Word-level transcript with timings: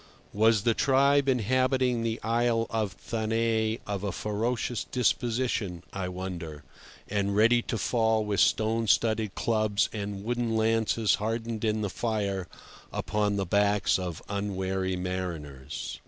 Was 0.33 0.63
the 0.63 0.73
tribe 0.73 1.29
inhabiting 1.29 2.01
the 2.01 2.19
Isle 2.23 2.65
of 2.71 2.93
Thanet 2.93 3.81
of 3.85 4.03
a 4.03 4.11
ferocious 4.11 4.83
disposition, 4.83 5.83
I 5.93 6.07
wonder, 6.09 6.63
and 7.07 7.35
ready 7.35 7.61
to 7.61 7.77
fall 7.77 8.25
with 8.25 8.39
stone 8.39 8.87
studded 8.87 9.35
clubs 9.35 9.89
and 9.93 10.23
wooden 10.23 10.57
lances 10.57 11.13
hardened 11.21 11.63
in 11.63 11.81
the 11.81 11.89
fire, 11.91 12.47
upon 12.91 13.35
the 13.35 13.45
backs 13.45 13.99
of 13.99 14.23
unwary 14.27 14.95
mariners? 14.95 15.99